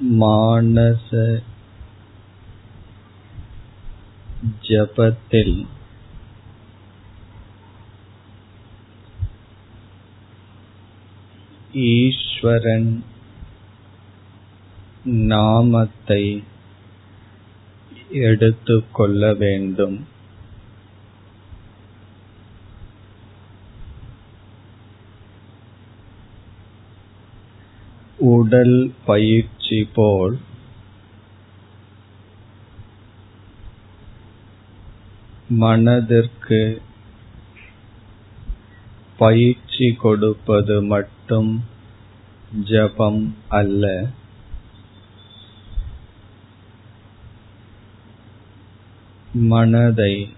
மானச 0.00 1.40
ஜபத்தில் 4.62 5.66
ஈஸ்வரன் 11.72 13.04
நாமத்தை 15.04 16.42
எடுத்துக்கொள்ள 18.08 19.34
வேண்டும். 19.34 20.06
உடல் 28.18 28.94
பயிற்சி 29.06 29.88
போல் 29.94 30.38
மனதிற்கு 35.48 36.82
பயிற்சி 39.16 39.92
கொடுப்பது 39.92 40.82
மட்டும் 40.82 41.64
ஜபம் 42.64 43.36
அல்ல. 43.48 44.10
மனதை 49.32 50.34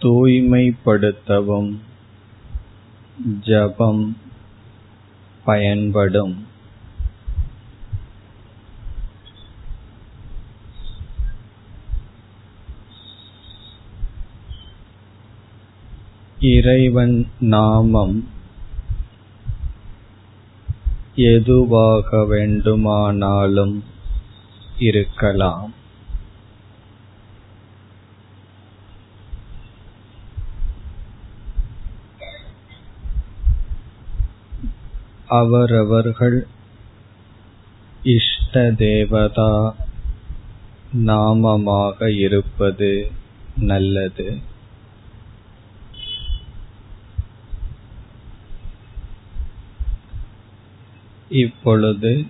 தூய்மைப்படுத்தவும் 0.00 1.78
ஜபம் 3.40 4.16
பயன்படும். 5.46 6.46
இறைவன் 16.40 17.28
நாமம் 17.40 18.28
எதுவாக 21.14 22.24
வேண்டுமானாலும் 22.24 23.84
இருக்கலாம். 24.78 25.72
அவரவர்கள் 35.28 36.46
இஷ்ட 38.02 38.70
தேவதா 38.70 39.76
நாமமாக 40.96 42.18
இருப்பது 42.18 43.10
நல்லது. 43.56 44.38
இப்பொழுது 51.28 52.26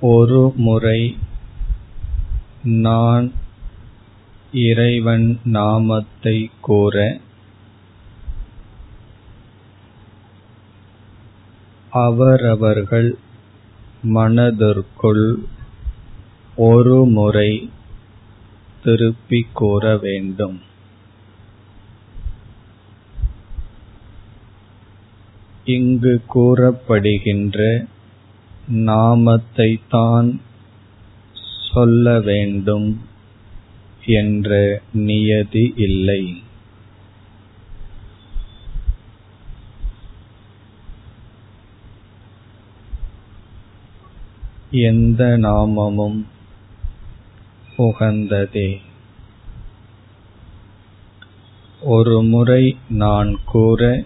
ஒரு 0.00 0.52
முறை 0.56 1.16
நான் 2.62 3.32
இறைவன் 4.52 5.40
நாமத்தை 5.44 6.50
கூற 6.60 7.20
அவரவர்கள் 11.90 13.16
மனதிற்குள் 14.02 15.38
ஒரு 16.56 17.04
முறை 17.04 17.70
திருப்பிக் 18.84 19.54
கூற 19.54 19.96
வேண்டும். 19.96 20.60
இங்கு 25.64 26.22
கூறப்படுகின்ற 26.26 27.86
நாமத்தை 28.68 29.80
தான் 29.88 30.40
சொல்ல 31.74 32.20
வேண்டும் 32.20 33.00
என்ற 34.04 34.82
நியதி 34.92 35.72
இல்லை. 35.76 36.42
எந்த 44.70 45.36
நாமமும் 45.36 46.26
உகந்ததே 47.76 48.80
ஒரு 51.80 52.22
முறை 52.22 52.76
நான் 52.88 53.40
கூற 53.44 54.04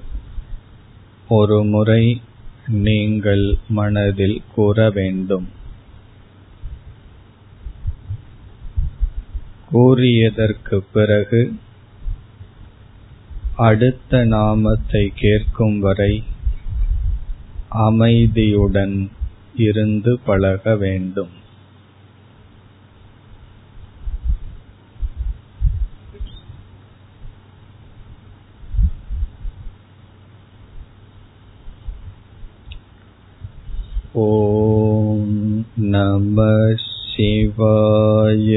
ஒரு 1.28 1.64
முறை 1.64 2.22
நீங்கள் 2.66 3.58
மனதில் 3.68 4.42
கூற 4.54 4.90
வேண்டும். 4.90 5.48
கூறியதற்கு 9.70 10.78
பிறகு 10.92 11.58
அடுத்த 13.56 14.24
நாமத்தை 14.24 15.12
கேட்கும் 15.14 15.78
வரை 15.78 16.24
அமைதியுடன் 17.68 19.10
இருந்து 19.57 20.19
பழக 20.25 20.75
வேண்டும் 20.75 21.35
ॐ 34.15 35.19
नमः 35.85 36.75
शिवाय 37.09 38.55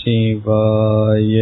शिवाय 0.00 1.36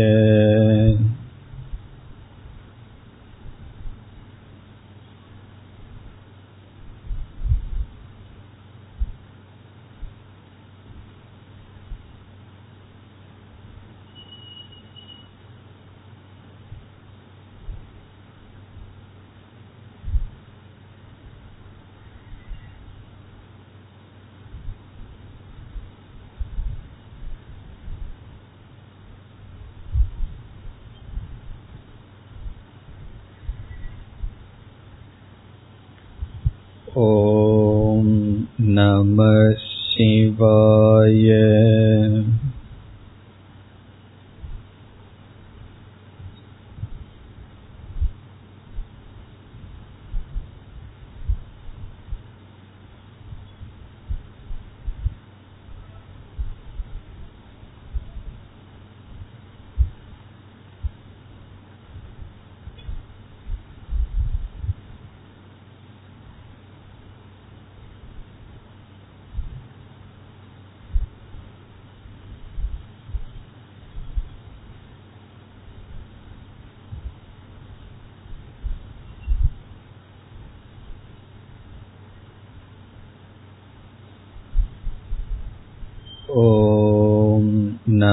ॐ 36.99 38.05
नमः 38.61 39.53
शिवाय 39.59 41.31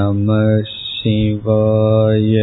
நமः 0.06 0.62
शिवाय 0.64 2.36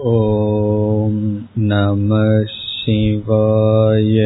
ॐ 0.00 1.16
नमः 1.58 2.44
शिवाय 2.44 4.18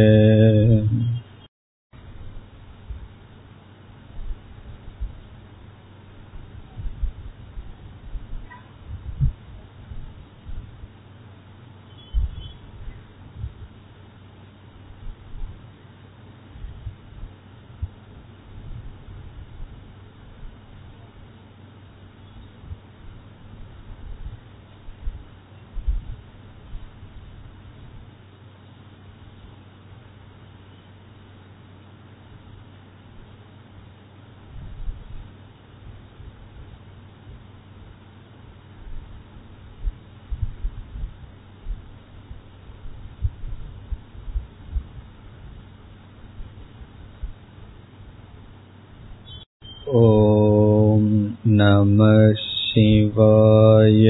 ॐ 49.88 51.02
नमः 51.46 52.32
शिवाय 52.34 54.06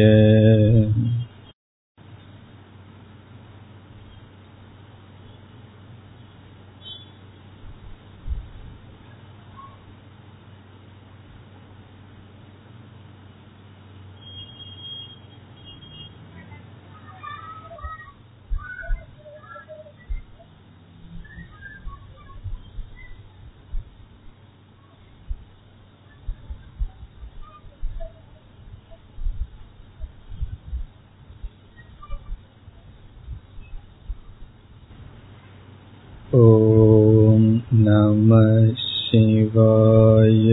ॐ 36.34 37.42
नमः 37.75 38.75
शिवाय 38.75 40.52